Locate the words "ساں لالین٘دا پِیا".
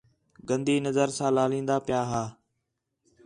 1.17-2.01